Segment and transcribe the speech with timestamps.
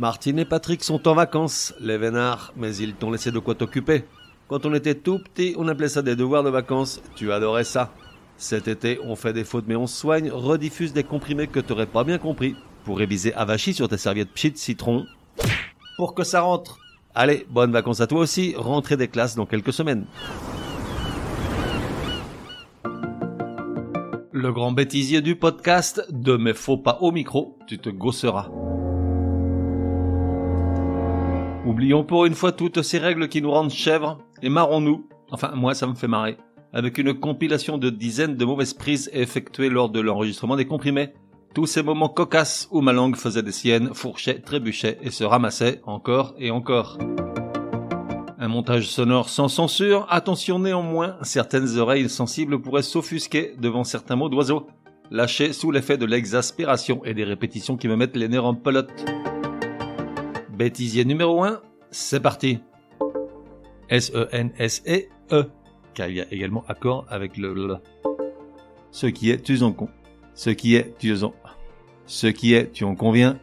[0.00, 4.04] Martine et Patrick sont en vacances, les vénards, mais ils t'ont laissé de quoi t'occuper.
[4.48, 7.02] Quand on était tout petit, on appelait ça des devoirs de vacances.
[7.16, 7.92] Tu adorais ça.
[8.38, 12.02] Cet été, on fait des fautes mais on soigne, rediffuse des comprimés que t'aurais pas
[12.02, 12.56] bien compris.
[12.86, 15.04] Pour réviser avachi sur tes serviettes pchit citron.
[15.98, 16.78] Pour que ça rentre.
[17.14, 20.06] Allez, bonnes vacances à toi aussi, rentrée des classes dans quelques semaines.
[24.32, 28.48] Le grand bêtisier du podcast de mes faux pas au micro, tu te gosseras.
[31.66, 35.74] Oublions pour une fois toutes ces règles qui nous rendent chèvres et marrons-nous, enfin moi
[35.74, 36.38] ça me fait marrer,
[36.72, 41.12] avec une compilation de dizaines de mauvaises prises effectuées lors de l'enregistrement des comprimés.
[41.54, 45.82] Tous ces moments cocasses où ma langue faisait des siennes, fourchait, trébuchait et se ramassait
[45.84, 46.96] encore et encore.
[48.38, 54.30] Un montage sonore sans censure, attention néanmoins, certaines oreilles sensibles pourraient s'offusquer devant certains mots
[54.30, 54.66] d'oiseaux,
[55.10, 59.04] lâchés sous l'effet de l'exaspération et des répétitions qui me mettent les nerfs en pelote.
[60.60, 62.58] Bêtisier numéro 1, c'est parti.
[63.88, 65.44] S-E-N-S-E-E,
[65.94, 67.80] car il y a également accord avec le l.
[68.90, 69.88] Ce qui est, tu en con.
[70.34, 71.32] Ce qui est, tu en.
[72.04, 73.38] Ce qui est, tu en conviens.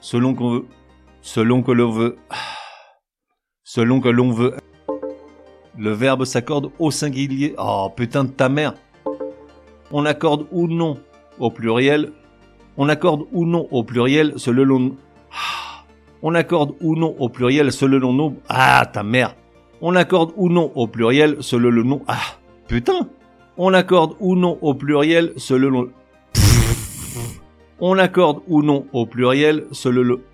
[0.00, 0.66] Selon qu'on veut.
[1.20, 2.16] Selon que l'on veut.
[3.64, 4.54] Selon que l'on veut.
[5.76, 7.56] Le verbe s'accorde au singulier.
[7.58, 8.74] Oh putain de ta mère.
[9.90, 10.96] On accorde ou non
[11.40, 12.12] au pluriel.
[12.76, 14.96] On accorde ou non au pluriel selon
[16.26, 18.36] on accorde ou non au pluriel selon le nom.
[18.48, 19.36] Ah, ta mère.
[19.82, 22.00] On accorde ou non au pluriel selon le nom.
[22.08, 23.10] Ah, putain.
[23.58, 25.90] On accorde ou non au pluriel selon le...
[27.78, 30.24] On accorde ou non au pluriel selon le...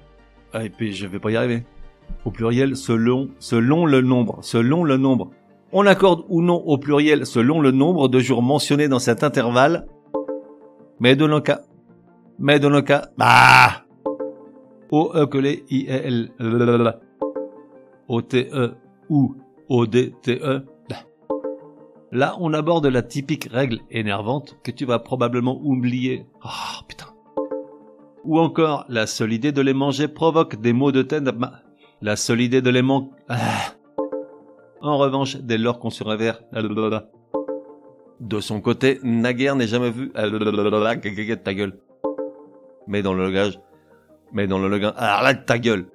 [0.52, 1.64] Ah, et puis je vais pas y arriver.
[2.25, 5.30] Au pluriel selon, selon le nombre, selon le nombre.
[5.72, 9.86] On accorde ou non au pluriel selon le nombre de jours mentionnés dans cet intervalle.
[11.00, 11.62] Mais dans le cas,
[12.38, 13.86] mais dans le cas, bah,
[14.91, 16.30] o e que i e l
[18.08, 18.70] o t e
[19.08, 19.34] ou
[19.69, 20.62] o d t e
[22.12, 26.26] Là, on aborde la typique règle énervante que tu vas probablement oublier.
[26.44, 27.06] Oh putain.
[28.25, 31.22] Ou encore, la seule idée de les manger provoque des maux de tête.
[32.03, 33.06] La seule idée de les manger.
[33.28, 33.75] Ah.
[34.81, 36.43] En revanche, dès lors qu'on se révère.
[38.19, 40.10] De son côté, naguère n'est jamais vu.
[40.10, 41.78] Ta gueule.
[42.88, 43.60] Mais dans le langage,
[44.32, 44.94] mais dans le langage.
[44.96, 45.86] Arrête ta gueule.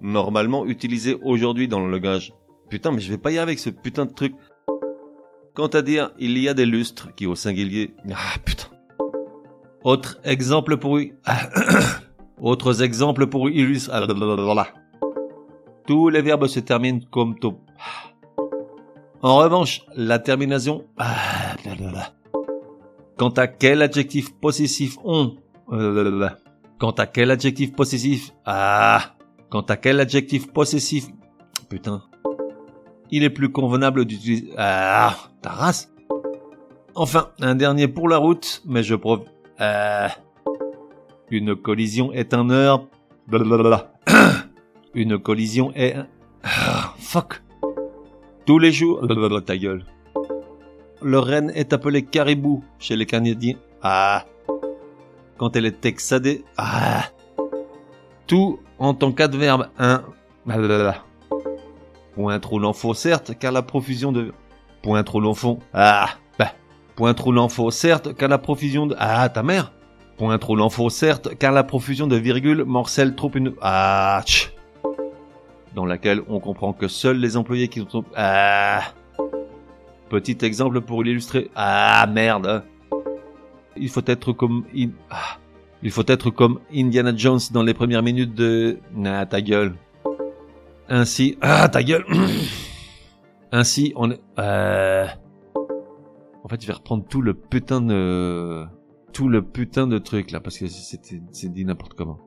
[0.00, 2.32] Normalement utilisé aujourd'hui dans le langage.
[2.68, 4.34] Putain, mais je vais pas y aller avec ce putain de truc.
[5.54, 7.94] Quant à dire, il y a des lustres qui au singulier.
[8.10, 8.68] Ah putain.
[9.84, 10.98] Autre exemple pour
[12.40, 14.00] Autres exemples pour illustrer.
[15.86, 17.60] Tous les verbes se terminent comme to.
[19.22, 20.84] En revanche, la terminaison.
[23.16, 25.36] Quant à quel adjectif possessif on.
[26.78, 29.14] Quant à quel adjectif possessif Ah
[29.50, 31.06] Quant à quel adjectif possessif
[31.68, 32.02] Putain.
[33.10, 34.50] Il est plus convenable d'utiliser...
[34.56, 35.92] Ah Ta race
[36.96, 39.22] Enfin, un dernier pour la route, mais je prouve...
[39.60, 40.08] Euh...
[41.30, 42.86] Une collision est un heure...
[44.94, 46.06] Une collision est un...
[46.42, 47.42] Ah, fuck
[48.46, 49.06] Tous les jours...
[49.46, 49.84] Ta gueule.
[51.02, 53.56] Le renne est appelé caribou chez les Canadiens.
[53.82, 54.24] Ah
[55.44, 56.42] quand elle est exadée.
[56.56, 57.04] Ah.
[58.26, 59.68] Tout en tant qu'adverbe.
[59.78, 60.02] Un.
[62.14, 64.32] Point trop l'enfant, certes, car la profusion de.
[64.82, 65.58] Point trop l'enfant.
[65.74, 66.08] Ah.
[66.38, 66.52] Bah.
[66.96, 68.96] Point trop l'enfant, certes, car la profusion de.
[68.98, 69.74] Ah, ta mère.
[70.16, 73.52] Point trop l'enfant, certes, car la profusion de virgules morcelle trop une.
[73.60, 74.22] Ah.
[74.24, 74.50] Tch.
[75.74, 78.06] Dans laquelle on comprend que seuls les employés qui sont.
[78.16, 78.80] Ah.
[80.08, 81.50] Petit exemple pour l'illustrer.
[81.54, 82.64] Ah, merde.
[83.76, 84.64] Il faut être comme
[85.10, 85.38] ah.
[85.82, 89.74] il faut être comme Indiana Jones dans les premières minutes de ah ta gueule.
[90.88, 92.04] Ainsi ah ta gueule.
[93.52, 95.06] Ainsi on euh...
[96.42, 98.64] en fait je vais reprendre tout le putain de
[99.12, 102.18] tout le putain de truc là parce que c'est dit n'importe comment.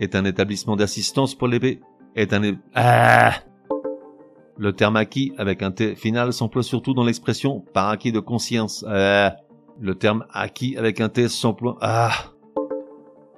[0.00, 1.80] Est un établissement d'assistance pour les
[2.16, 3.32] est un ah
[4.56, 8.84] le terme acquis avec un T final s'emploie surtout dans l'expression par acquis de conscience.
[8.88, 9.30] Euh,
[9.80, 11.76] le terme acquis avec un T s'emploie.
[11.80, 12.12] Ah.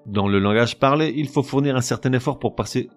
[0.07, 2.91] Dans le langage parlé, il faut fournir un certain effort pour passer.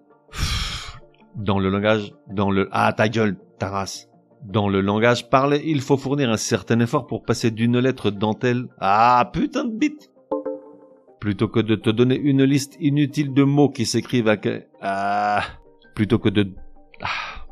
[1.36, 4.10] Dans le langage, dans le ah ta gueule, ta race.
[4.44, 8.68] Dans le langage parlé, il faut fournir un certain effort pour passer d'une lettre dentelle.
[8.80, 10.12] Ah putain de bite.
[11.20, 15.44] Plutôt que de te donner une liste inutile de mots qui s'écrivent avec ah
[15.96, 16.54] plutôt que de
[17.02, 17.46] ah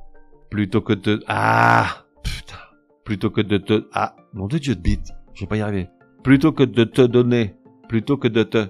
[0.50, 2.56] plutôt que de ah putain
[3.04, 5.88] plutôt que de te ah mon dieu de bite je vais pas y arriver.
[6.24, 7.56] Plutôt que de te donner,
[7.88, 8.70] plutôt que de te,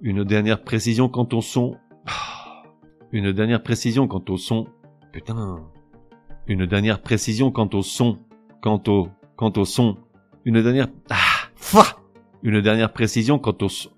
[0.00, 1.76] Une dernière précision quant au son.
[2.06, 2.62] Ah.
[3.12, 4.66] Une dernière précision quant au son.
[5.12, 5.58] Putain.
[6.46, 8.18] Une dernière précision quant au son.
[8.62, 9.98] Quant au, quant au son.
[10.46, 11.18] Une dernière, ah,
[12.42, 13.90] Une dernière précision quant au son.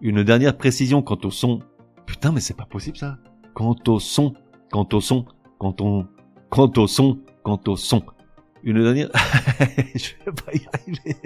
[0.00, 1.60] Une dernière précision quant au son.
[2.06, 3.18] Putain, mais c'est pas possible ça.
[3.52, 4.32] Quant au son,
[4.72, 5.26] quant au son,
[5.58, 6.06] quand on,
[6.48, 8.02] quant au son, quant au son.
[8.62, 9.08] Une dernière,
[9.94, 11.16] je vais pas y arriver.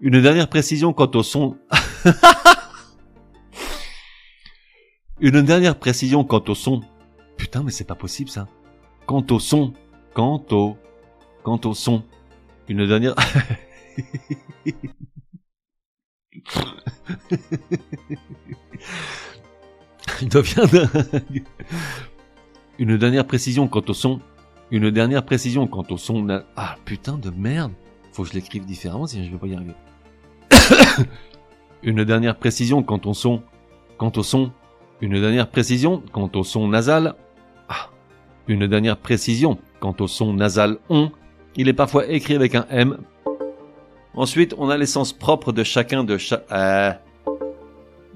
[0.00, 1.58] Une dernière précision quant au son.
[5.20, 6.80] Une dernière précision quant au son.
[7.36, 8.48] Putain, mais c'est pas possible ça.
[9.06, 9.72] Quant au son,
[10.14, 10.76] quant au,
[11.42, 12.02] quant au son.
[12.68, 13.14] Une dernière.
[20.20, 20.66] Il devient
[22.78, 24.20] Une dernière précision quant au son.
[24.70, 26.26] Une dernière précision quant au son.
[26.56, 27.72] Ah putain de merde.
[28.12, 29.74] Faut que je l'écrive différemment sinon je vais pas y arriver.
[31.82, 33.42] Une dernière précision quant au son.
[33.98, 34.50] Quant au son.
[35.00, 37.14] Une dernière précision quant au son nasal.
[37.68, 37.90] Ah.
[38.48, 41.10] Une dernière précision quant au son nasal on.
[41.56, 42.98] Il est parfois écrit avec un M.
[44.16, 46.44] Ensuite, on a l'essence propre de chacun de chaque...
[46.52, 46.92] Euh,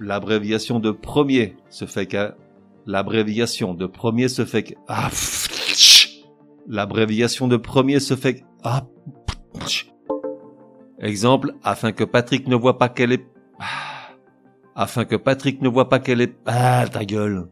[0.00, 2.32] l'abréviation de premier se fait que...
[2.88, 4.72] L'abréviation de premier se fait que...
[4.88, 5.10] Ah,
[6.66, 8.44] L'abréviation de premier se fait que...
[8.64, 8.86] Ah,
[10.98, 13.26] Exemple, afin que Patrick ne voit pas qu'elle est...
[13.60, 14.14] Ah,
[14.74, 16.34] afin que Patrick ne voit pas qu'elle est...
[16.46, 17.50] Ah, ta gueule.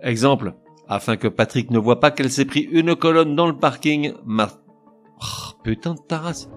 [0.00, 0.54] Exemple,
[0.88, 4.14] afin que Patrick ne voit pas qu'elle s'est pris une colonne dans le parking.
[4.26, 6.48] Oh, putain de taras.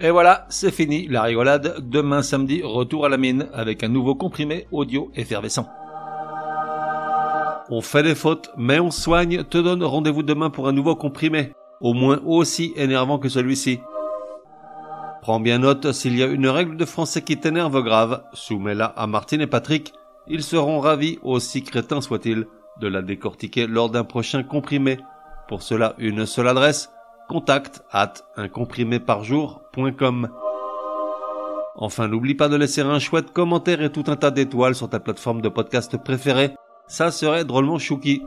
[0.00, 1.76] Et voilà, c'est fini la rigolade.
[1.88, 5.68] Demain samedi, retour à la mine avec un nouveau comprimé audio effervescent.
[7.76, 9.42] On fait des fautes, mais on soigne.
[9.42, 13.80] Te donne rendez-vous demain pour un nouveau comprimé, au moins aussi énervant que celui-ci.
[15.22, 19.08] Prends bien note, s'il y a une règle de français qui t'énerve grave, soumets-la à
[19.08, 19.92] Martine et Patrick.
[20.28, 22.46] Ils seront ravis, aussi crétins soient-ils,
[22.80, 24.98] de la décortiquer lors d'un prochain comprimé.
[25.48, 26.92] Pour cela, une seule adresse,
[27.28, 30.28] contact at uncompriméparjour.com.
[31.74, 35.00] Enfin, n'oublie pas de laisser un chouette commentaire et tout un tas d'étoiles sur ta
[35.00, 36.54] plateforme de podcast préférée.
[36.86, 38.22] Ça serait drôlement chouki.